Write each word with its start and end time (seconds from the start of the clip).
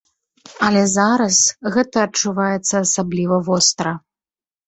Але 0.67 0.79
зараз 0.93 1.37
гэта 1.75 1.97
адчуваецца 2.07 2.75
асабліва 2.85 3.37
востра. 3.51 3.93